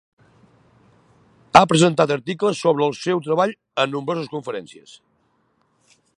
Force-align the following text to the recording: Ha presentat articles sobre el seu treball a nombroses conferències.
Ha 1.59 1.61
presentat 1.73 2.13
articles 2.15 2.63
sobre 2.65 2.87
el 2.87 2.97
seu 3.01 3.23
treball 3.29 3.55
a 3.85 3.89
nombroses 3.93 4.35
conferències. 4.37 4.99